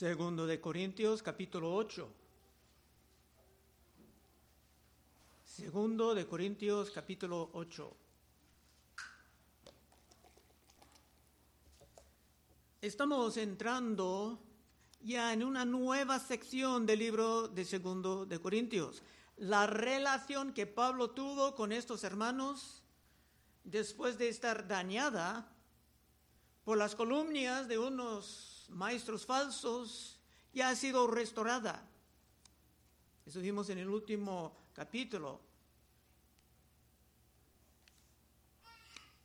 [0.00, 2.08] Segundo de Corintios capítulo 8.
[5.44, 7.96] Segundo de Corintios capítulo 8.
[12.80, 14.38] Estamos entrando
[15.02, 19.02] ya en una nueva sección del libro de Segundo de Corintios.
[19.36, 22.82] La relación que Pablo tuvo con estos hermanos
[23.64, 25.52] después de estar dañada
[26.64, 30.18] por las columnias de unos maestros falsos
[30.52, 31.86] ya ha sido restaurada.
[33.26, 35.40] Eso vimos en el último capítulo.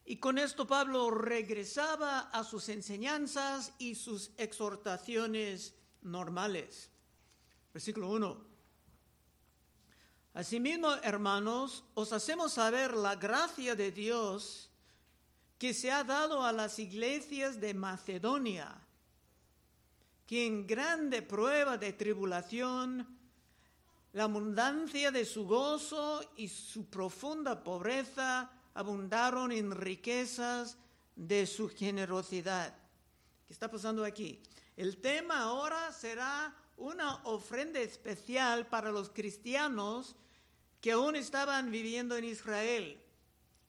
[0.05, 6.91] Y con esto Pablo regresaba a sus enseñanzas y sus exhortaciones normales.
[7.73, 8.55] Versículo 1.
[10.36, 14.70] Asimismo, hermanos, os hacemos saber la gracia de Dios
[15.58, 18.80] que se ha dado a las iglesias de Macedonia,
[20.25, 23.08] que en grande prueba de tribulación,
[24.13, 30.77] la abundancia de su gozo y su profunda pobreza abundaron en riquezas
[31.16, 32.75] de su generosidad.
[33.45, 34.41] ¿Qué está pasando aquí?
[34.75, 40.16] El tema ahora será una ofrenda especial para los cristianos
[40.81, 43.02] que aún estaban viviendo en Israel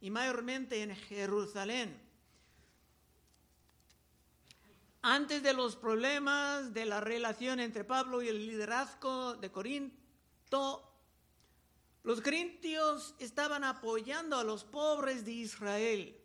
[0.01, 2.06] y mayormente en Jerusalén.
[5.09, 10.83] Antes de los problemas de la relación entre Pablo y el liderazgo de Corinto,
[12.03, 16.21] los corintios estaban apoyando a los pobres de Israel,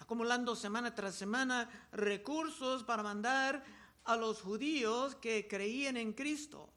[0.00, 3.64] acumulando semana tras semana recursos para mandar
[4.02, 6.68] a los judíos que creían en Cristo,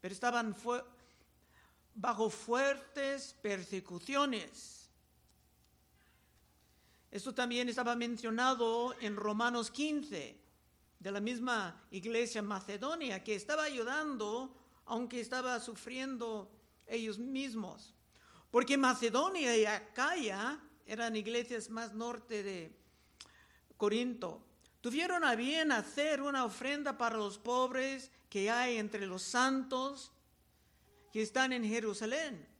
[0.00, 0.56] pero estaban
[1.94, 4.83] bajo fuertes persecuciones.
[7.14, 10.36] Esto también estaba mencionado en Romanos 15,
[10.98, 14.52] de la misma iglesia macedonia, que estaba ayudando,
[14.86, 16.50] aunque estaba sufriendo
[16.88, 17.94] ellos mismos.
[18.50, 22.76] Porque Macedonia y Acaya eran iglesias más norte de
[23.76, 24.44] Corinto.
[24.80, 30.10] Tuvieron a bien hacer una ofrenda para los pobres que hay entre los santos
[31.12, 32.53] que están en Jerusalén.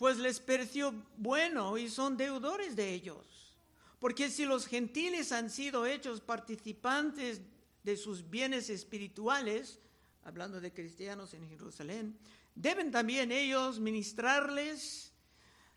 [0.00, 3.54] Pues les pareció bueno y son deudores de ellos.
[3.98, 7.42] Porque si los gentiles han sido hechos participantes
[7.82, 9.78] de sus bienes espirituales,
[10.24, 12.18] hablando de cristianos en Jerusalén,
[12.54, 15.12] deben también ellos ministrarles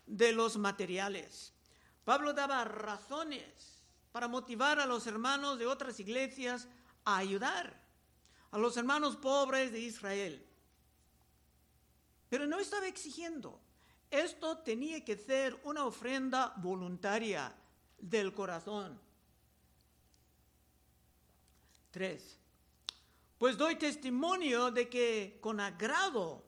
[0.06, 1.52] de los materiales.
[2.06, 6.66] Pablo daba razones para motivar a los hermanos de otras iglesias
[7.04, 7.78] a ayudar
[8.52, 10.46] a los hermanos pobres de Israel.
[12.30, 13.60] Pero no estaba exigiendo.
[14.14, 17.52] Esto tenía que ser una ofrenda voluntaria
[17.98, 18.96] del corazón.
[21.90, 22.38] Tres.
[23.36, 26.44] Pues doy testimonio de que con agrado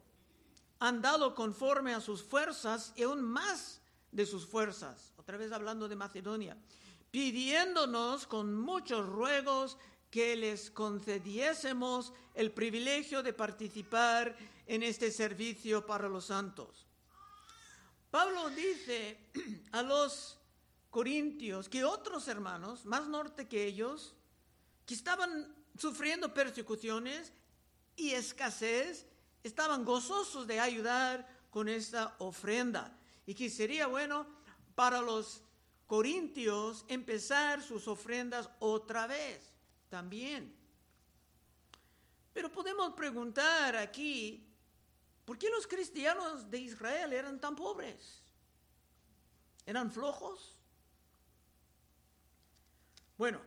[0.79, 3.81] han dado conforme a sus fuerzas y aún más
[4.13, 6.57] de sus fuerzas, otra vez hablando de Macedonia,
[7.11, 9.77] pidiéndonos con muchos ruegos
[10.09, 16.86] que les concediésemos el privilegio de participar en este servicio para los santos.
[18.11, 19.19] Pablo dice
[19.73, 20.39] a los
[20.91, 24.15] corintios que otros hermanos, más norte que ellos,
[24.87, 27.33] que estaban sufriendo persecuciones
[27.97, 29.07] y escasez,
[29.43, 32.97] estaban gozosos de ayudar con esta ofrenda
[33.27, 34.27] y que sería bueno
[34.75, 35.43] para los
[35.87, 39.53] corintios empezar sus ofrendas otra vez
[39.89, 40.55] también.
[42.33, 44.46] Pero podemos preguntar aquí,
[45.27, 48.23] ¿por qué los cristianos de Israel eran tan pobres?
[49.67, 50.57] ¿Eran flojos?
[53.19, 53.41] Bueno,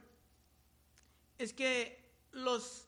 [1.37, 2.85] es que los,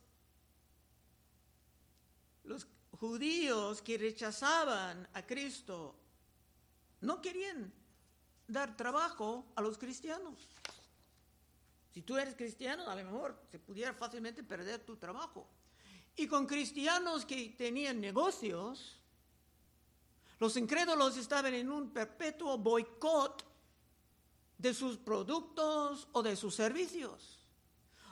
[2.92, 5.96] judíos que rechazaban a Cristo
[7.00, 7.74] no querían
[8.48, 10.48] dar trabajo a los cristianos.
[11.92, 15.48] Si tú eres cristiano, a lo mejor se pudiera fácilmente perder tu trabajo.
[16.22, 18.96] Y con cristianos que tenían negocios,
[20.38, 23.44] los incrédulos estaban en un perpetuo boicot
[24.56, 27.40] de sus productos o de sus servicios.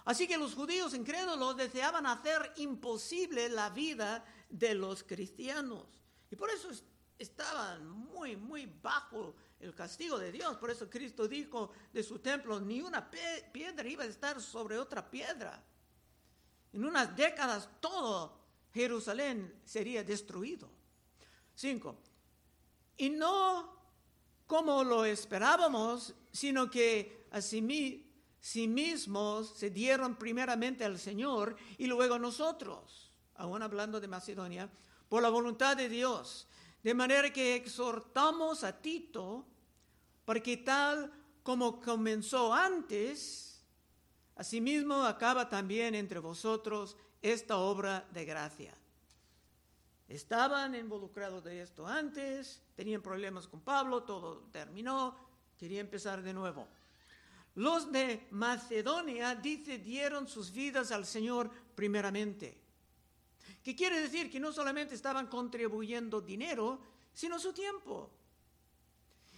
[0.06, 5.85] Así que los judíos incrédulos deseaban hacer imposible la vida de los cristianos.
[6.31, 6.71] Y por eso
[7.19, 10.57] estaban muy, muy bajo el castigo de Dios.
[10.57, 15.11] Por eso Cristo dijo de su templo, ni una piedra iba a estar sobre otra
[15.11, 15.63] piedra.
[16.74, 18.39] En unas décadas todo
[18.74, 20.69] Jerusalén sería destruido.
[21.56, 21.98] Cinco.
[22.98, 23.77] Y no
[24.45, 32.19] como lo esperábamos, sino que sí mismos se dieron primeramente al Señor y luego a
[32.19, 34.69] nosotros, aún hablando de Macedonia,
[35.07, 36.48] por la voluntad de Dios.
[36.81, 39.45] De manera que exhortamos a Tito
[40.25, 41.12] para que tal
[41.44, 43.49] como comenzó antes,
[44.39, 48.74] asimismo acaba también entre vosotros esta obra de gracia.
[50.07, 55.13] Estaban involucrados de esto antes, tenían problemas con Pablo, todo terminó,
[55.57, 56.69] quería empezar de nuevo.
[57.56, 62.57] Los de Macedonia, dice, dieron sus vidas al Señor primeramente.
[63.62, 64.31] ¿Qué quiere decir?
[64.31, 66.80] Que no solamente estaban contribuyendo dinero,
[67.13, 68.09] sino su tiempo.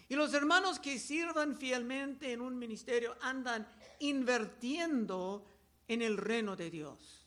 [0.09, 3.65] Y los hermanos que sirvan fielmente en un ministerio andan
[4.01, 5.45] invirtiendo
[5.87, 7.25] en el reino de Dios.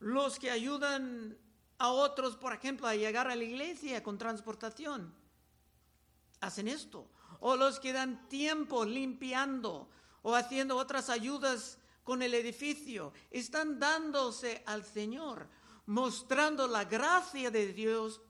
[0.00, 1.38] Los que ayudan
[1.78, 5.14] a otros, por ejemplo, a llegar a la iglesia con transportación,
[6.40, 7.08] hacen esto.
[7.40, 9.88] O los que dan tiempo limpiando
[10.22, 15.48] o haciendo otras ayudas con el edificio, están dándose al Señor,
[15.86, 18.20] mostrando la gracia de Dios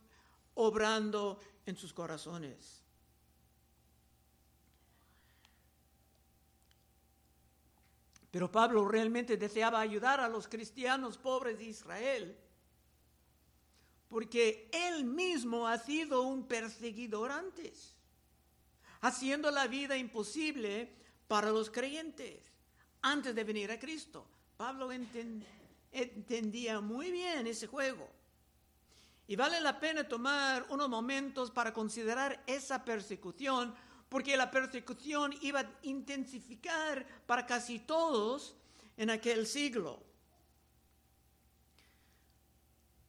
[0.55, 2.84] obrando en sus corazones.
[8.35, 12.37] Pero Pablo realmente deseaba ayudar a los cristianos pobres de Israel,
[14.09, 17.95] porque él mismo ha sido un perseguidor antes,
[19.03, 20.93] haciendo la vida imposible
[21.29, 22.43] para los creyentes
[23.03, 24.27] antes de venir a Cristo.
[24.57, 24.91] Pablo
[25.93, 28.11] entendía muy bien ese juego.
[29.29, 33.73] Y vale la pena tomar unos momentos para considerar esa persecución,
[34.15, 38.55] porque la persecución iba a intensificar para casi todos
[38.97, 40.01] en aquel siglo.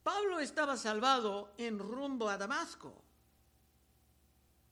[0.02, 3.04] Pablo estaba salvado en rumbo a Damasco.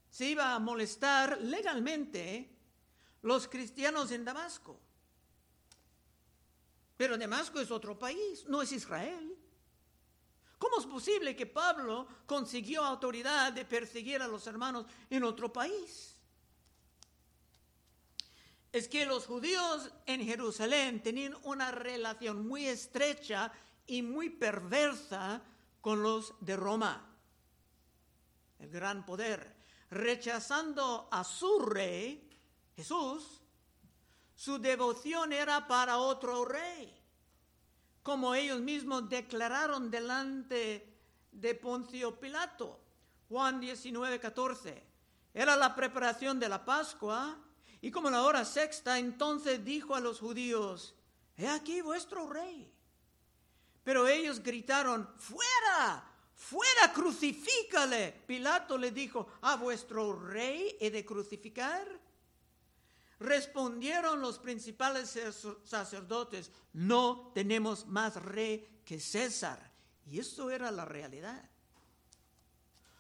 [0.09, 2.49] Se iba a molestar legalmente
[3.21, 4.79] los cristianos en Damasco.
[6.97, 9.37] Pero Damasco es otro país, no es Israel.
[10.57, 16.12] ¿Cómo es posible que Pablo consiguió autoridad de perseguir a los hermanos en otro país?
[18.73, 23.53] Es que los judíos en Jerusalén tenían una relación muy estrecha
[23.87, 25.41] y muy perversa
[25.79, 27.09] con los de Roma,
[28.59, 29.55] el gran poder,
[29.89, 32.29] rechazando a su rey,
[32.75, 33.41] Jesús,
[34.35, 37.03] su devoción era para otro rey
[38.03, 40.93] como ellos mismos declararon delante
[41.31, 42.81] de Poncio Pilato.
[43.29, 44.83] Juan 19, 14.
[45.33, 47.39] Era la preparación de la Pascua
[47.83, 50.95] y como la hora sexta, entonces dijo a los judíos,
[51.35, 52.73] he aquí vuestro rey.
[53.83, 58.23] Pero ellos gritaron, fuera, fuera, crucifícale.
[58.25, 61.85] Pilato le dijo, a vuestro rey he de crucificar.
[63.19, 65.19] Respondieron los principales
[65.65, 69.59] sacerdotes, no tenemos más rey que César.
[70.05, 71.49] Y eso era la realidad.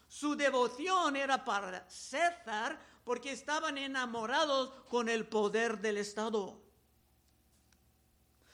[0.09, 6.61] Su devoción era para César porque estaban enamorados con el poder del Estado.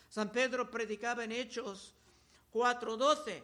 [0.10, 1.94] San Pedro predicaba en Hechos
[2.51, 3.44] 4:12.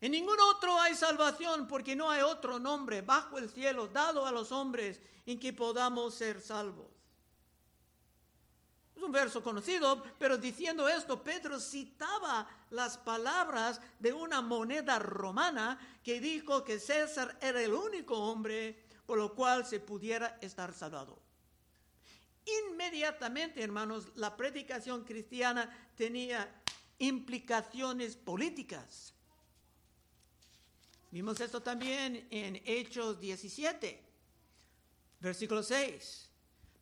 [0.00, 4.30] En ningún otro hay salvación porque no hay otro nombre bajo el cielo dado a
[4.30, 6.86] los hombres en que podamos ser salvos.
[8.94, 15.78] Es un verso conocido, pero diciendo esto, Pedro citaba las palabras de una moneda romana
[16.02, 21.18] que dijo que César era el único hombre por lo cual se pudiera estar salvado.
[22.44, 26.62] Inmediatamente, hermanos, la predicación cristiana tenía
[26.98, 29.14] implicaciones políticas.
[31.10, 34.04] Vimos esto también en Hechos 17,
[35.20, 36.28] versículo 6.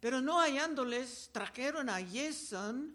[0.00, 2.92] Pero no hallándoles, trajeron a Jason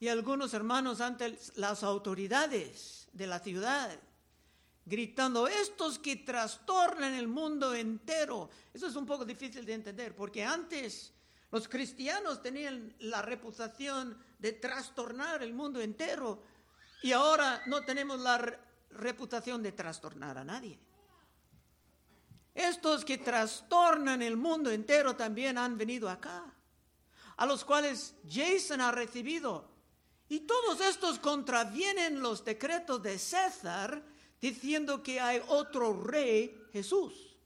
[0.00, 3.96] y algunos hermanos ante las autoridades de la ciudad,
[4.86, 8.48] gritando, estos que trastornan el mundo entero.
[8.72, 11.12] Eso es un poco difícil de entender, porque antes
[11.50, 16.42] los cristianos tenían la reputación de trastornar el mundo entero
[17.02, 18.58] y ahora no tenemos la
[18.90, 20.78] reputación de trastornar a nadie.
[22.54, 26.44] Estos que trastornan el mundo entero también han venido acá,
[27.36, 29.68] a los cuales Jason ha recibido.
[30.28, 34.02] Y todos estos contravienen los decretos de César
[34.40, 37.36] diciendo que hay otro rey, Jesús.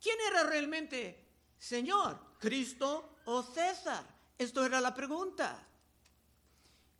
[0.00, 1.24] ¿Quién era realmente
[1.58, 2.18] Señor?
[2.38, 4.04] ¿Cristo o César?
[4.36, 5.68] Esto era la pregunta.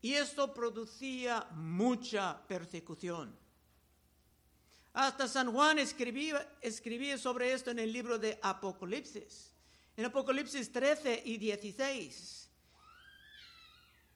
[0.01, 3.37] Y esto producía mucha persecución.
[4.93, 9.53] Hasta San Juan escribía, escribía sobre esto en el libro de Apocalipsis.
[9.97, 12.49] en Apocalipsis 13 y 16.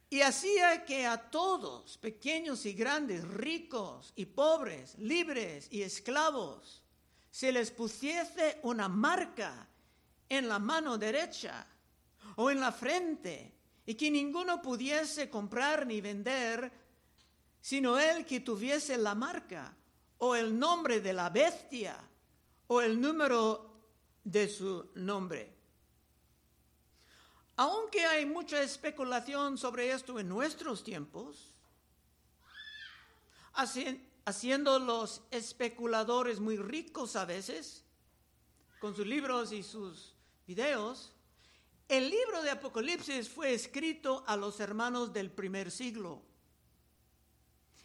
[0.09, 6.83] Y hacía que a todos, pequeños y grandes, ricos y pobres, libres y esclavos,
[7.31, 9.69] se les pusiese una marca
[10.29, 11.67] en la mano derecha
[12.37, 13.53] o en la frente,
[13.85, 16.71] y que ninguno pudiese comprar ni vender,
[17.61, 19.77] sino el que tuviese la marca
[20.19, 21.97] o el nombre de la bestia
[22.69, 23.81] o el número
[24.25, 25.56] de su nombre.
[27.57, 31.55] Aunque hay mucha especulación sobre esto en nuestros tiempos,
[34.25, 37.83] haciendo los especuladores muy ricos a veces,
[38.79, 40.15] con sus libros y sus
[40.47, 41.15] videos,
[41.89, 46.21] el libro de Apocalipsis fue escrito a los hermanos del primer siglo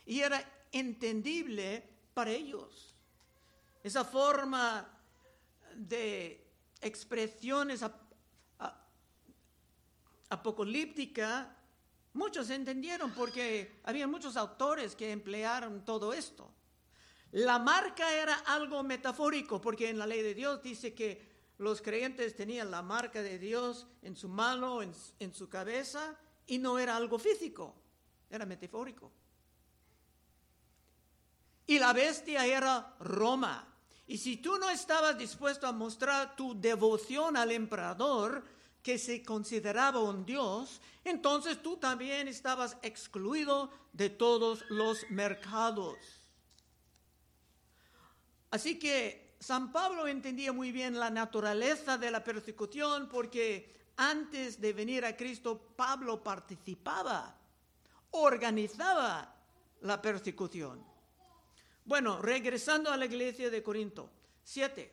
[0.05, 2.95] y era entendible para ellos.
[3.83, 4.87] Esa forma
[5.75, 6.45] de
[6.81, 7.83] expresiones
[10.31, 11.55] apocalíptica,
[12.13, 16.49] muchos entendieron porque había muchos autores que emplearon todo esto.
[17.33, 22.35] La marca era algo metafórico porque en la ley de Dios dice que los creyentes
[22.35, 26.95] tenían la marca de Dios en su mano, en, en su cabeza, y no era
[26.95, 27.75] algo físico,
[28.29, 29.11] era metafórico.
[31.67, 33.67] Y la bestia era Roma.
[34.07, 38.43] Y si tú no estabas dispuesto a mostrar tu devoción al emperador,
[38.83, 45.97] que se consideraba un dios, entonces tú también estabas excluido de todos los mercados.
[48.49, 54.73] Así que San Pablo entendía muy bien la naturaleza de la persecución porque antes de
[54.73, 57.35] venir a Cristo Pablo participaba,
[58.11, 59.35] organizaba
[59.81, 60.83] la persecución.
[61.85, 64.09] Bueno, regresando a la iglesia de Corinto.
[64.43, 64.91] Siete.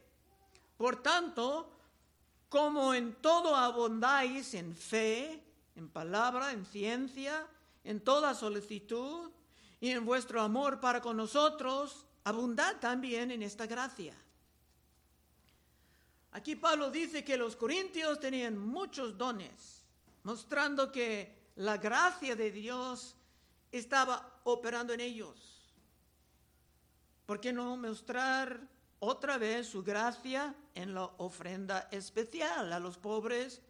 [0.77, 1.78] Por tanto,
[2.49, 5.43] como en todo abundáis en fe,
[5.77, 7.47] en palabra, en ciencia,
[7.85, 9.31] en toda solicitud
[9.81, 14.15] y en vuestro amor para con nosotros, abundad también en esta gracia.
[16.33, 19.83] Aquí Pablo dice que los corintios tenían muchos dones,
[20.25, 23.15] mostrando que la gracia de Dios
[23.73, 25.59] estaba operando en ellos.
[27.27, 28.61] ¿Por qué no mostrar
[29.01, 33.63] otra vez su gracia en la ofrenda especial a los pobres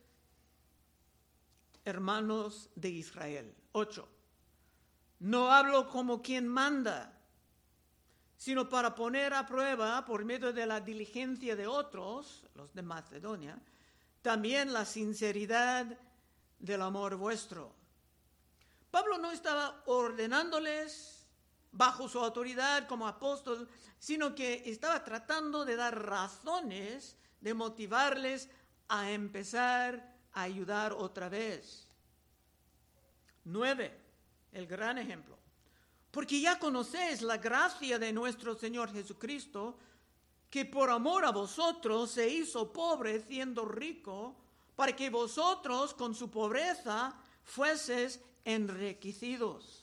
[1.84, 3.54] hermanos de Israel.
[3.72, 4.08] 8.
[5.20, 7.18] No hablo como quien manda,
[8.36, 13.60] sino para poner a prueba por medio de la diligencia de otros, los de Macedonia,
[14.22, 15.98] también la sinceridad
[16.58, 17.74] del amor vuestro.
[18.90, 21.17] Pablo no estaba ordenándoles
[21.72, 28.48] bajo su autoridad como apóstol, sino que estaba tratando de dar razones, de motivarles
[28.88, 31.86] a empezar a ayudar otra vez.
[33.44, 33.96] Nueve,
[34.52, 35.38] el gran ejemplo.
[36.10, 39.78] Porque ya conocéis la gracia de nuestro Señor Jesucristo,
[40.48, 44.36] que por amor a vosotros se hizo pobre siendo rico,
[44.74, 49.77] para que vosotros con su pobreza fueses enriquecidos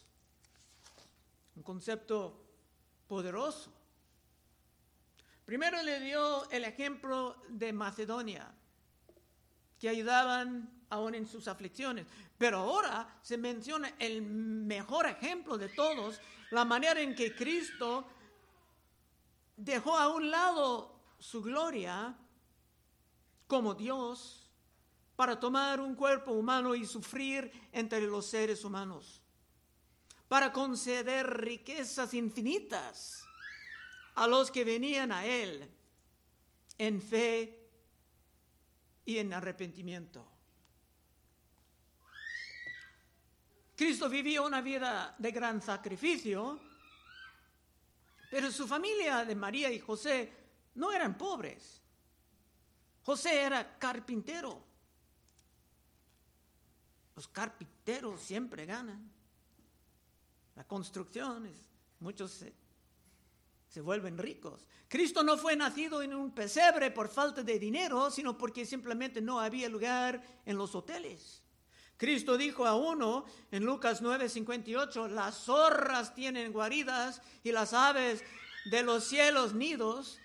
[1.56, 2.46] un concepto
[3.08, 3.72] poderoso.
[5.46, 8.52] Primero le dio el ejemplo de Macedonia,
[9.80, 12.08] que ayudaban aún en sus aflicciones.
[12.38, 16.20] Pero ahora se menciona el mejor ejemplo de todos,
[16.52, 18.08] la manera en que Cristo
[19.56, 22.18] dejó a un lado su gloria
[23.48, 24.52] como Dios
[25.16, 29.25] para tomar un cuerpo humano y sufrir entre los seres humanos
[30.28, 33.24] para conceder riquezas infinitas
[34.16, 35.70] a los que venían a Él
[36.78, 37.70] en fe
[39.06, 40.26] y en arrepentimiento.
[43.76, 46.60] Cristo vivió una vida de gran sacrificio,
[48.32, 50.32] pero su familia de María y José
[50.76, 51.82] no eran pobres.
[53.04, 54.64] José era carpintero.
[57.16, 59.15] Los carpinteros siempre ganan
[60.56, 61.50] la construcción,
[62.00, 64.66] muchos se, vuelven ricos.
[64.88, 69.40] Cristo no fue nacido en un pesebre por falta de dinero, sino porque simplemente no
[69.40, 71.42] había lugar en los hoteles.
[71.98, 78.24] Cristo dijo a uno en Lucas 9:58, las zorras tienen guaridas y las aves
[78.66, 80.20] de los cielos nidos,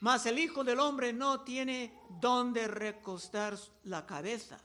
[0.00, 4.58] mas el Hijo del Hombre no tiene donde recostar la cabeza.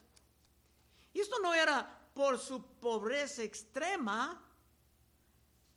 [1.13, 4.41] Y esto no era por su pobreza extrema,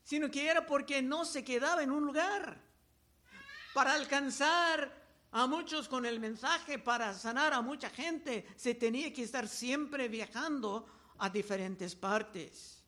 [0.03, 2.61] sino que era porque no se quedaba en un lugar.
[3.75, 5.03] Para alcanzar
[5.35, 10.07] A muchos con el mensaje para sanar a mucha gente se tenía que estar siempre
[10.07, 10.85] viajando
[11.19, 12.85] a diferentes partes.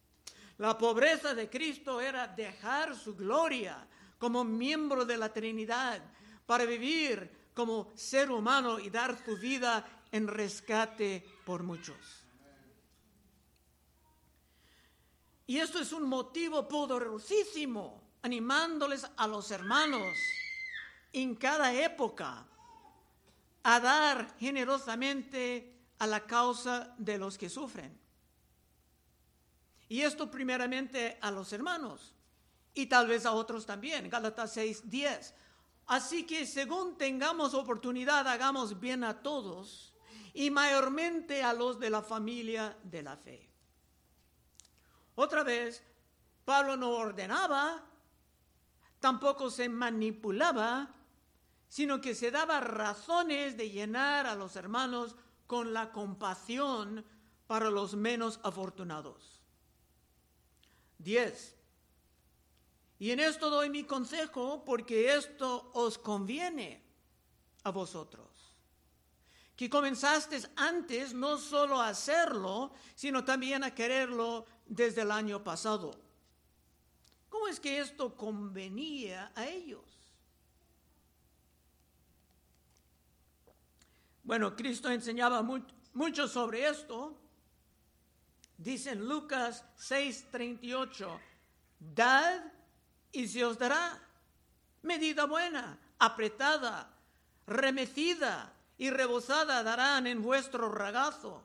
[0.59, 6.03] La pobreza de Cristo era dejar su gloria como miembro de la Trinidad
[6.45, 12.24] para vivir como ser humano y dar su vida en rescate por muchos.
[15.47, 20.17] Y esto es un motivo poderosísimo, animándoles a los hermanos
[21.13, 22.47] en cada época
[23.63, 27.99] a dar generosamente a la causa de los que sufren.
[29.89, 32.15] Y esto primeramente a los hermanos
[32.73, 34.09] y tal vez a otros también.
[34.09, 35.35] Gálatas 6, 10.
[35.87, 39.95] Así que según tengamos oportunidad, hagamos bien a todos
[40.33, 43.54] y mayormente a los de la familia de la fe.
[45.15, 45.83] Otra vez,
[46.45, 47.85] Pablo no ordenaba,
[49.01, 50.95] tampoco se manipulaba,
[51.69, 55.17] sino que se daba razones de llenar a los hermanos
[55.47, 57.05] con la compasión
[57.47, 59.43] para los menos afortunados.
[60.99, 61.57] 10.
[62.99, 66.83] Y en esto doy mi consejo porque esto os conviene
[67.65, 68.34] a vosotros.
[69.57, 75.93] Que comenzasteis antes no solo a hacerlo, sino también a quererlo desde el año pasado.
[77.29, 79.85] ¿Cómo es que esto convenía a ellos?
[84.25, 87.17] Bueno, Cristo enseñaba mucho sobre esto.
[88.57, 91.21] Dice en Lucas 6:38,
[91.79, 92.41] dad
[93.13, 94.01] y se os dará
[94.83, 96.91] medida buena, apretada,
[97.47, 101.43] remecida y rebosada darán en vuestro ragazo.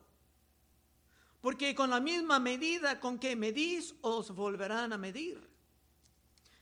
[1.42, 5.40] Porque con la misma medida con que medís os volverán a medir.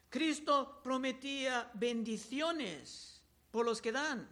[0.09, 3.21] Cristo prometía bendiciones
[3.51, 4.29] por los que dan.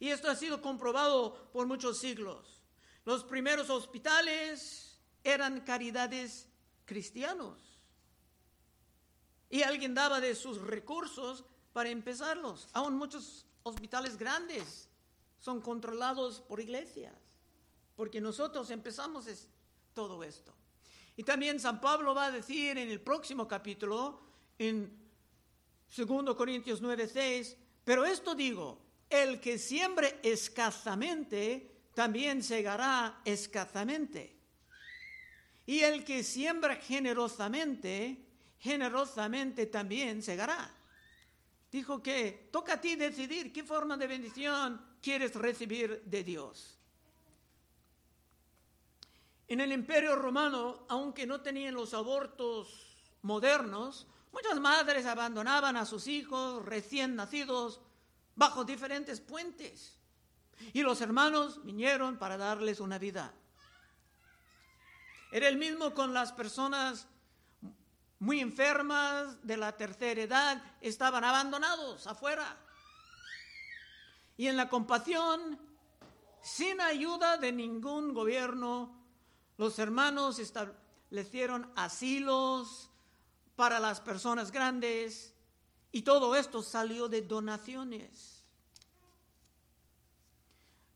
[0.00, 2.60] Y esto ha sido comprobado por muchos siglos.
[3.04, 6.48] Los primeros hospitales eran caridades
[6.84, 7.60] cristianos.
[9.50, 12.68] Y alguien daba de sus recursos para empezarlos.
[12.72, 14.88] Aún muchos hospitales grandes
[15.42, 17.12] son controlados por iglesias,
[17.96, 19.26] porque nosotros empezamos
[19.92, 20.54] todo esto.
[21.16, 24.20] Y también San Pablo va a decir en el próximo capítulo,
[24.56, 24.96] en
[25.94, 28.78] 2 Corintios 9, 6, pero esto digo,
[29.10, 34.36] el que siembre escasamente, también segará escasamente.
[35.66, 38.24] Y el que siembra generosamente,
[38.60, 40.72] generosamente también segará.
[41.72, 46.78] Dijo que toca a ti decidir qué forma de bendición quieres recibir de Dios.
[49.48, 56.06] En el imperio romano, aunque no tenían los abortos modernos, muchas madres abandonaban a sus
[56.06, 57.80] hijos recién nacidos
[58.34, 59.98] bajo diferentes puentes.
[60.72, 63.34] Y los hermanos vinieron para darles una vida.
[65.32, 67.08] Era el mismo con las personas
[68.20, 72.56] muy enfermas de la tercera edad, estaban abandonados afuera.
[74.42, 75.56] Y en la compasión,
[76.40, 78.92] sin ayuda de ningún gobierno,
[79.56, 82.90] los hermanos establecieron asilos
[83.54, 85.32] para las personas grandes
[85.92, 88.42] y todo esto salió de donaciones.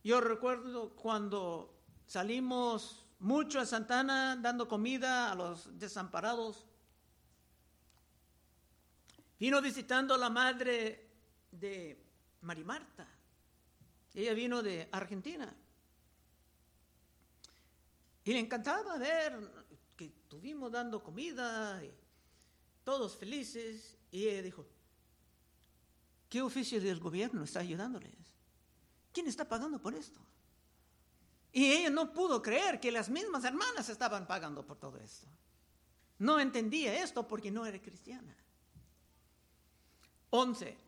[0.02, 1.72] Yo recuerdo cuando
[2.04, 6.66] salimos mucho a Santana dando comida a los desamparados.
[9.38, 11.08] Vino visitando la madre
[11.52, 12.04] de
[12.40, 13.15] Marimarta.
[14.16, 15.54] Ella vino de Argentina.
[18.24, 19.38] Y le encantaba ver
[19.94, 21.92] que estuvimos dando comida, y
[22.82, 23.98] todos felices.
[24.10, 24.66] Y ella dijo,
[26.30, 28.14] ¿qué oficio del gobierno está ayudándoles?
[29.12, 30.18] ¿Quién está pagando por esto?
[31.52, 35.26] Y ella no pudo creer que las mismas hermanas estaban pagando por todo esto.
[36.18, 38.34] No entendía esto porque no era cristiana.
[40.30, 40.85] 11.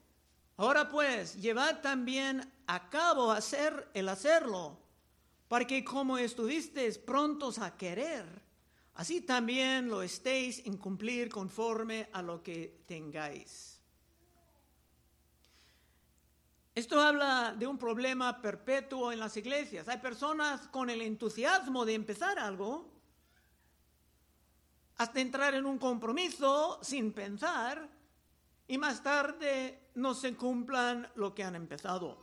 [0.58, 4.76] Ahora pues, llevad también a cabo hacer el hacerlo,
[5.46, 8.26] para que como estuvisteis prontos a querer,
[8.94, 13.80] así también lo estéis en cumplir conforme a lo que tengáis.
[16.74, 19.88] Esto habla de un problema perpetuo en las iglesias.
[19.88, 22.90] Hay personas con el entusiasmo de empezar algo,
[24.96, 27.88] hasta entrar en un compromiso sin pensar,
[28.68, 32.16] y más tarde no se cumplan lo que han empezado.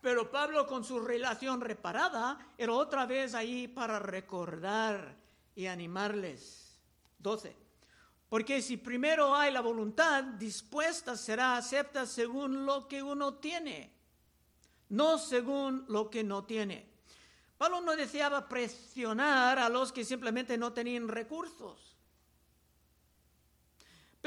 [0.00, 5.16] Pero Pablo con su relación reparada era otra vez ahí para recordar
[5.56, 6.78] y animarles.
[7.18, 7.56] 12.
[8.28, 13.90] Porque si primero hay la voluntad dispuesta, será acepta según lo que uno tiene,
[14.90, 16.86] no según lo que no tiene.
[17.56, 21.97] Pablo no deseaba presionar a los que simplemente no tenían recursos.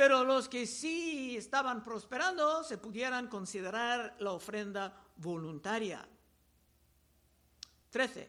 [0.02, 6.04] Pero los que sí estaban prosperando se pudieran considerar la ofrenda voluntaria.
[7.92, 8.28] 13.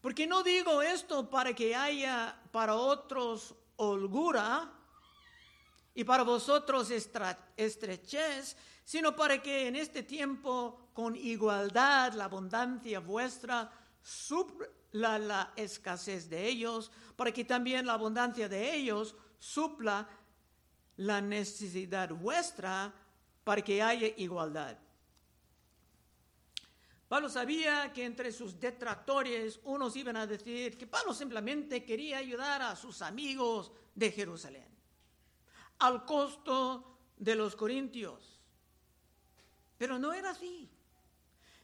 [0.00, 4.72] Porque no digo esto para que haya para otros holgura
[5.96, 13.68] y para vosotros estrechez, sino para que en este tiempo con igualdad la abundancia vuestra
[14.00, 14.68] supla
[15.18, 20.08] la escasez de ellos, para que también la abundancia de ellos supla
[20.96, 22.92] la necesidad vuestra
[23.44, 24.78] para que haya igualdad.
[27.08, 32.62] Pablo sabía que entre sus detractores unos iban a decir que Pablo simplemente quería ayudar
[32.62, 34.68] a sus amigos de Jerusalén,
[35.78, 38.40] al costo de los corintios.
[39.78, 40.68] Pero no era así,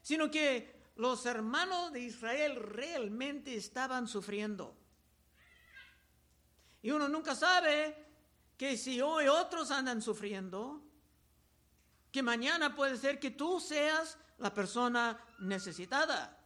[0.00, 4.76] sino que los hermanos de Israel realmente estaban sufriendo.
[6.82, 8.11] Y uno nunca sabe
[8.62, 10.80] que si hoy otros andan sufriendo,
[12.12, 16.38] que mañana puede ser que tú seas la persona necesitada.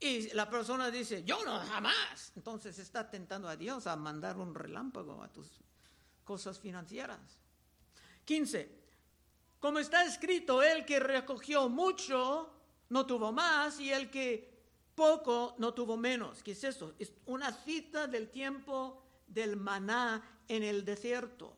[0.00, 2.32] Y la persona dice, yo no, jamás.
[2.34, 5.60] Entonces está tentando a Dios a mandar un relámpago a tus
[6.24, 7.38] cosas financieras.
[8.24, 8.76] 15.
[9.60, 12.52] Como está escrito, el que recogió mucho
[12.88, 14.60] no tuvo más y el que
[14.96, 16.42] poco no tuvo menos.
[16.42, 16.94] ¿Qué es eso?
[16.98, 21.56] Es una cita del tiempo del maná en el desierto.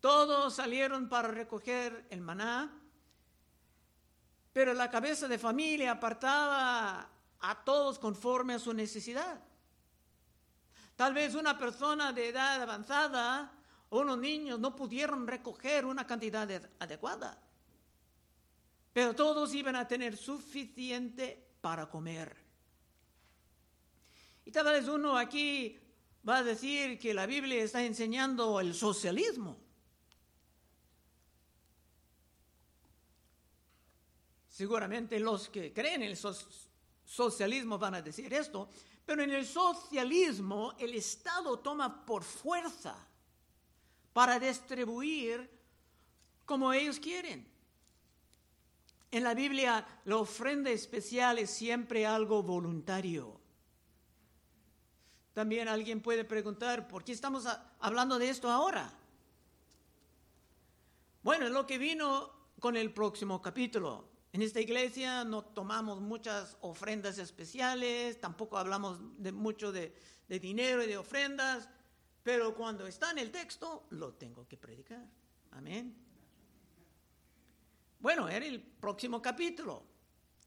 [0.00, 2.70] Todos salieron para recoger el maná,
[4.52, 7.08] pero la cabeza de familia apartaba
[7.40, 9.40] a todos conforme a su necesidad.
[10.94, 13.50] Tal vez una persona de edad avanzada
[13.88, 16.46] o unos niños no pudieron recoger una cantidad
[16.78, 17.40] adecuada,
[18.92, 22.47] pero todos iban a tener suficiente para comer.
[24.48, 25.78] Y tal vez uno aquí
[26.26, 29.58] va a decir que la Biblia está enseñando el socialismo.
[34.48, 36.18] Seguramente los que creen en el
[37.04, 38.70] socialismo van a decir esto,
[39.04, 43.06] pero en el socialismo el Estado toma por fuerza
[44.14, 45.46] para distribuir
[46.46, 47.46] como ellos quieren.
[49.10, 53.37] En la Biblia la ofrenda especial es siempre algo voluntario.
[55.38, 57.46] También alguien puede preguntar, ¿por qué estamos
[57.78, 58.92] hablando de esto ahora?
[61.22, 64.08] Bueno, es lo que vino con el próximo capítulo.
[64.32, 69.94] En esta iglesia no tomamos muchas ofrendas especiales, tampoco hablamos de mucho de,
[70.26, 71.68] de dinero y de ofrendas,
[72.24, 75.06] pero cuando está en el texto lo tengo que predicar.
[75.52, 75.94] Amén.
[78.00, 79.84] Bueno, era el próximo capítulo.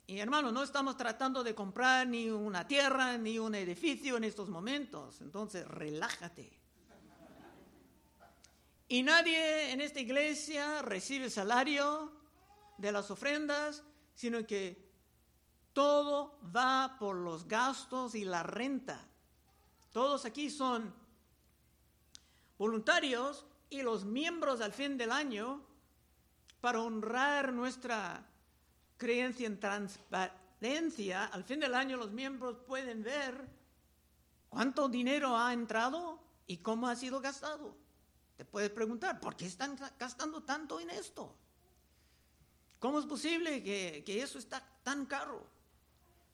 [0.07, 4.49] Y hermano, no estamos tratando de comprar ni una tierra ni un edificio en estos
[4.49, 5.21] momentos.
[5.21, 6.59] Entonces, relájate.
[8.87, 12.11] Y nadie en esta iglesia recibe salario,
[12.81, 13.83] de las ofrendas,
[14.15, 14.91] sino que
[15.71, 19.07] todo va por los gastos y la renta.
[19.93, 20.93] Todos aquí son
[22.57, 25.63] voluntarios y los miembros al fin del año,
[26.59, 28.27] para honrar nuestra
[29.01, 33.49] creencia en transparencia, al fin del año los miembros pueden ver
[34.47, 37.75] cuánto dinero ha entrado y cómo ha sido gastado.
[38.37, 41.35] Te puedes preguntar, ¿por qué están gastando tanto en esto?
[42.77, 45.47] ¿Cómo es posible que, eso está tan caro?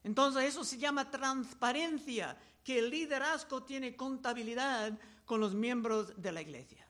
[0.03, 4.91] Entonces eso se llama transparencia, que el liderazgo tiene contabilidad
[5.23, 6.86] con los miembros de la iglesia.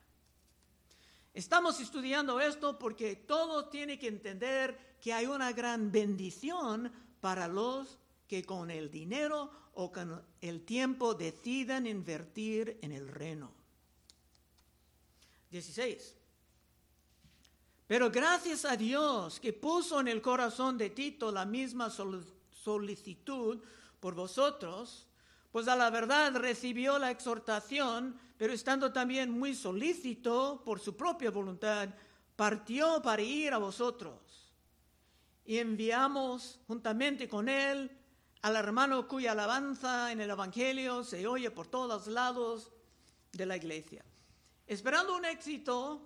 [1.36, 7.98] Estamos estudiando esto porque todo tiene que entender que hay una gran bendición para los
[8.28, 13.52] que con el dinero o con el tiempo decidan invertir en el reino.
[15.52, 16.16] 16.
[17.88, 23.60] Pero gracias a Dios que puso en el corazón de Tito la misma solicitud
[24.00, 25.08] por vosotros,
[25.52, 31.32] pues a la verdad recibió la exhortación, pero estando también muy solícito por su propia
[31.32, 31.90] voluntad,
[32.36, 34.20] partió para ir a vosotros.
[35.48, 37.90] Y enviamos juntamente con él
[38.42, 42.74] al hermano cuya alabanza en el Evangelio se oye por todos lados
[43.32, 44.04] de la iglesia.
[44.68, 46.02] Esperando un éxito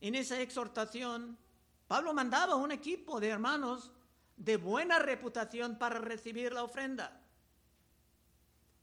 [0.00, 1.38] en esa exhortación,
[1.86, 3.92] Pablo mandaba un equipo de hermanos
[4.36, 7.22] de buena reputación para recibir la ofrenda.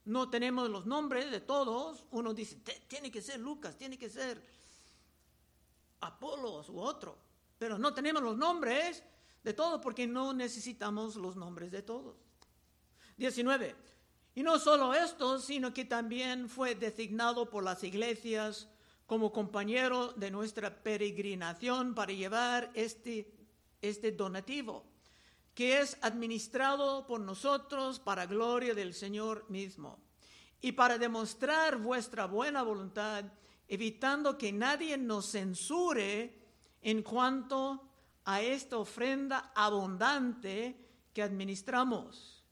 [0.06, 2.06] No tenemos los nombres de todos.
[2.10, 2.56] Uno dice,
[2.88, 4.42] tiene que ser Lucas, tiene que ser
[6.00, 7.18] Apolos u otro.
[7.58, 9.02] Pero no tenemos los nombres
[9.44, 12.16] de todos porque no necesitamos los nombres de todos.
[13.16, 13.76] 19.
[14.34, 18.68] Y no solo esto, sino que también fue designado por las iglesias
[19.06, 23.32] como compañero de nuestra peregrinación para llevar este,
[23.80, 24.84] este donativo
[25.54, 29.98] que es administrado por nosotros para gloria del Señor mismo,
[30.60, 33.24] y para demostrar vuestra buena voluntad,
[33.68, 36.34] evitando que nadie nos censure
[36.82, 37.82] en cuanto
[38.24, 40.76] a esta ofrenda abundante
[41.12, 42.42] que administramos.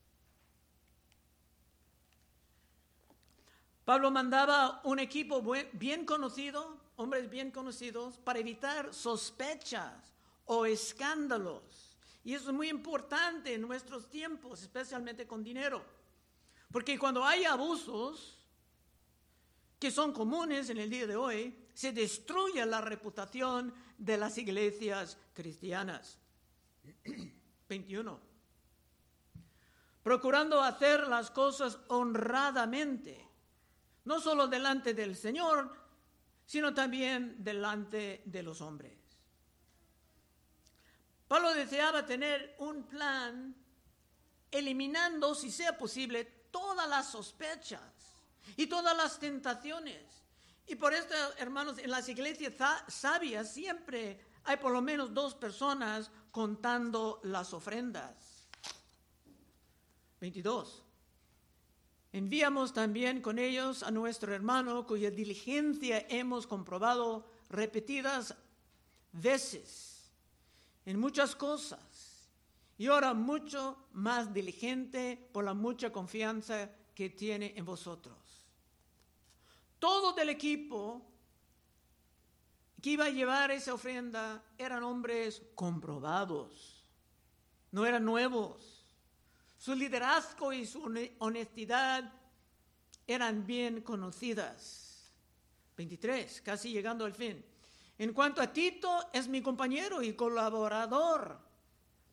[3.84, 10.12] Pablo mandaba un equipo bien conocido, hombres bien conocidos, para evitar sospechas
[10.44, 11.92] o escándalos
[12.24, 15.84] y eso es muy importante en nuestros tiempos, especialmente con dinero.
[16.70, 18.38] Porque cuando hay abusos
[19.82, 25.18] que son comunes en el día de hoy, se destruye la reputación de las iglesias
[25.34, 26.20] cristianas.
[27.68, 28.20] 21.
[30.04, 33.28] Procurando hacer las cosas honradamente,
[34.04, 35.76] no solo delante del Señor,
[36.46, 39.00] sino también delante de los hombres.
[41.26, 43.56] Pablo deseaba tener un plan
[44.48, 47.91] eliminando, si sea posible, todas las sospechas
[48.56, 50.02] y todas las tentaciones.
[50.66, 52.54] Y por esto, hermanos, en las iglesias
[52.88, 58.48] sabias siempre hay por lo menos dos personas contando las ofrendas.
[60.20, 60.84] 22.
[62.12, 68.34] Enviamos también con ellos a nuestro hermano cuya diligencia hemos comprobado repetidas
[69.12, 70.12] veces
[70.84, 72.28] en muchas cosas
[72.78, 78.21] y ahora mucho más diligente por la mucha confianza que tiene en vosotros.
[80.16, 81.02] Del equipo
[82.80, 86.84] que iba a llevar esa ofrenda eran hombres comprobados,
[87.70, 88.84] no eran nuevos.
[89.56, 90.82] Su liderazgo y su
[91.18, 92.12] honestidad
[93.06, 95.12] eran bien conocidas.
[95.76, 97.44] 23, casi llegando al fin.
[97.98, 101.38] En cuanto a Tito, es mi compañero y colaborador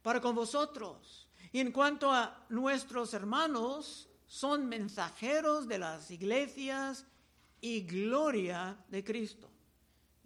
[0.02, 1.28] para con vosotros.
[1.52, 7.06] Y en cuanto a nuestros hermanos, son mensajeros de las iglesias
[7.62, 9.50] y gloria de Cristo.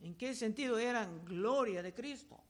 [0.02, 2.44] ¿En qué sentido eran gloria de Cristo?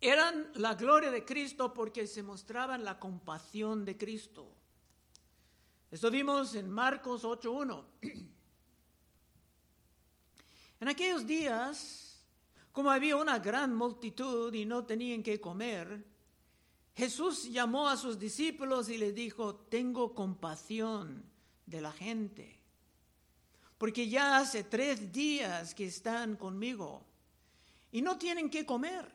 [0.00, 4.54] Eran la gloria de Cristo porque se mostraban la compasión de Cristo.
[5.90, 7.84] Esto vimos en Marcos 8.1.
[10.80, 12.24] En aquellos días,
[12.70, 16.06] como había una gran multitud y no tenían que comer,
[16.98, 21.24] Jesús llamó a sus discípulos y les dijo, tengo compasión
[21.64, 22.60] de la gente,
[23.78, 27.06] porque ya hace tres días que están conmigo
[27.90, 29.10] y no tienen que comer.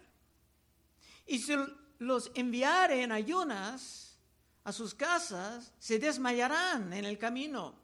[1.28, 1.54] Y si
[2.00, 4.18] los enviare en ayunas
[4.64, 7.84] a sus casas, se desmayarán en el camino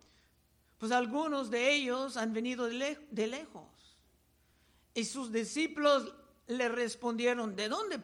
[0.79, 3.67] pues algunos de ellos han venido de, lejos.
[4.93, 6.15] Y sus discípulos
[6.47, 7.99] le respondieron, ¿de dónde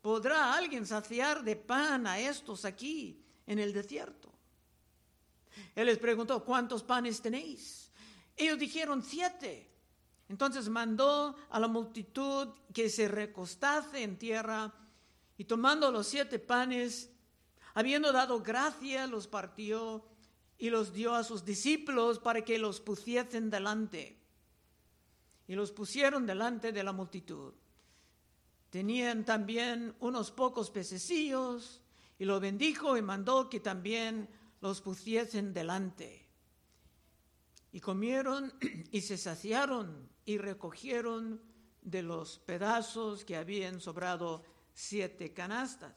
[0.00, 4.32] podrá alguien saciar de pan a estos aquí en el desierto?
[5.74, 7.90] Él les preguntó, ¿cuántos panes tenéis?
[8.36, 9.70] Ellos dijeron, siete.
[10.28, 14.72] Entonces mandó a la multitud que se recostase en tierra
[15.38, 17.10] y tomando los siete panes,
[17.74, 20.04] habiendo dado gracia, los partió
[20.58, 24.18] y los dio a sus discípulos para que los pusiesen delante.
[25.46, 27.54] Y los pusieron delante de la multitud.
[28.70, 31.80] Tenían también unos pocos pececillos
[32.18, 34.28] y lo bendijo y mandó que también
[34.60, 36.26] los pusiesen delante.
[37.72, 38.52] Y comieron
[38.92, 41.40] y se saciaron y recogieron
[41.82, 45.94] de los pedazos que habían sobrado siete canastas.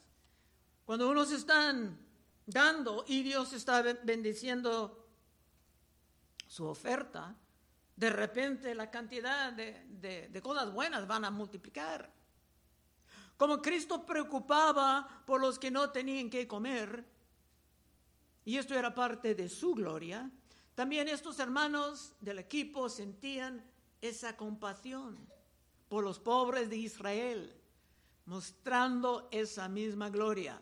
[0.85, 1.99] Cuando unos están
[2.45, 5.07] dando y Dios está bendiciendo
[6.47, 7.35] su oferta,
[7.95, 12.11] de repente la cantidad de, cosas buenas van a multiplicar.
[13.41, 17.03] Como Cristo preocupaba por los que no tenían que comer,
[18.45, 20.29] y esto era parte de su gloria,
[20.75, 23.65] también estos hermanos del equipo sentían
[23.99, 25.17] esa compasión
[25.89, 27.59] por los pobres de Israel,
[28.27, 30.61] mostrando esa misma gloria.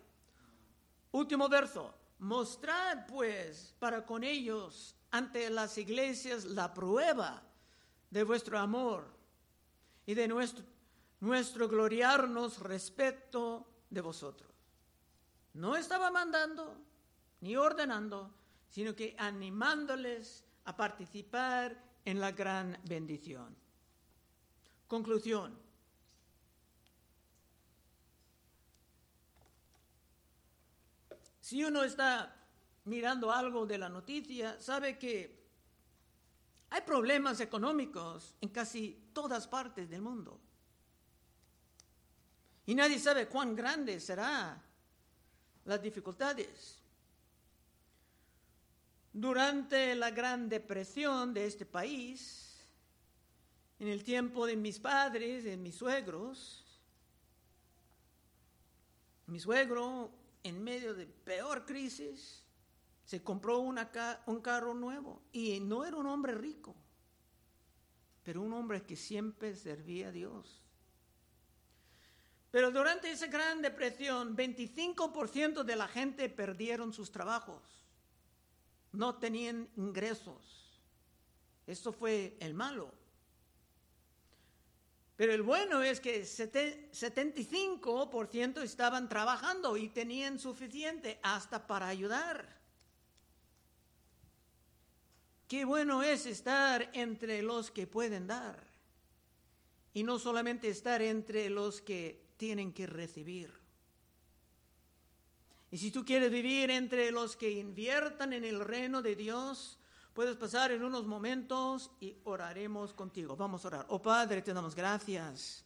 [1.11, 1.93] Último verso.
[2.19, 7.43] Mostrad pues para con ellos ante las iglesias la prueba
[8.09, 9.05] de vuestro amor
[10.05, 10.63] y de nuestro,
[11.21, 14.49] nuestro gloriarnos respecto de vosotros.
[15.53, 16.77] No estaba mandando
[17.41, 18.33] ni ordenando,
[18.69, 23.55] sino que animándoles a participar en la gran bendición.
[24.87, 25.57] Conclusión.
[31.39, 32.35] Si uno está
[32.85, 35.39] mirando algo de la noticia, sabe que
[36.69, 40.39] hay problemas económicos en casi todas partes del mundo.
[42.69, 44.61] Y nadie sabe cuán grandes serán
[45.65, 46.79] las dificultades.
[49.11, 52.59] Durante la Gran Depresión de este país,
[53.79, 56.63] en el tiempo de mis padres, de mis suegros,
[59.25, 60.11] mi suegro,
[60.43, 62.43] en medio de peor crisis,
[63.03, 63.89] se compró una
[64.27, 66.75] un carro nuevo y no era un hombre rico,
[68.21, 70.68] pero un hombre que siempre servía a Dios.
[72.51, 77.61] Pero durante esa gran depresión, 25% de la gente perdieron sus trabajos,
[78.91, 80.81] no tenían ingresos.
[81.67, 82.91] Eso fue el malo.
[85.15, 92.57] Pero el bueno es que 75% estaban trabajando y tenían suficiente hasta para ayudar.
[95.49, 98.69] Qué bueno es estar entre los que pueden dar
[99.93, 103.51] y no solamente estar entre los que tienen que recibir.
[105.69, 109.77] Y si tú quieres vivir entre los que inviertan en el reino de Dios,
[110.13, 113.35] puedes pasar en unos momentos y oraremos contigo.
[113.35, 113.85] Vamos a orar.
[113.89, 115.65] Oh Padre, te damos gracias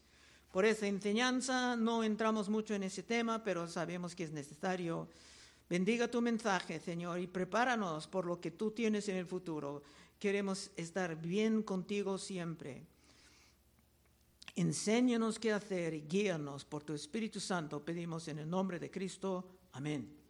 [0.52, 1.78] por esa enseñanza.
[1.78, 5.08] No entramos mucho en ese tema, pero sabemos que es necesario
[5.70, 9.82] Bendiga tu mensaje, Señor, y prepáranos por lo que tú tienes en el futuro.
[10.20, 12.86] Queremos estar bien contigo siempre.
[14.56, 17.84] Enséñanos qué hacer y guíanos por tu Espíritu Santo.
[17.84, 19.46] Pedimos en el nombre de Cristo.
[19.72, 20.23] Amén.